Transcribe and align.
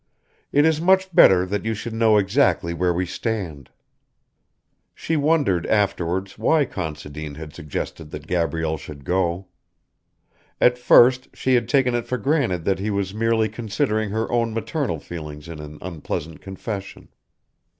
It 0.51 0.65
is 0.65 0.81
much 0.81 1.13
better 1.13 1.45
that 1.45 1.63
you 1.63 1.75
should 1.75 1.93
know 1.93 2.17
exactly 2.17 2.73
where 2.73 2.91
we 2.91 3.05
stand." 3.05 3.69
She 4.95 5.15
wondered 5.15 5.67
afterwards 5.67 6.39
why 6.39 6.65
Considine 6.65 7.35
had 7.35 7.53
suggested 7.53 8.09
that 8.09 8.25
Gabrielle 8.25 8.77
should 8.79 9.05
go. 9.05 9.45
At 10.59 10.79
first 10.79 11.27
she 11.35 11.53
had 11.53 11.69
taken 11.69 11.93
it 11.93 12.07
for 12.07 12.17
granted 12.17 12.65
that 12.65 12.79
he 12.79 12.89
was 12.89 13.13
merely 13.13 13.47
considering 13.47 14.09
her 14.09 14.27
own 14.31 14.55
maternal 14.55 14.97
feelings 14.97 15.47
in 15.47 15.59
an 15.59 15.77
unpleasant 15.83 16.41
confession. 16.41 17.09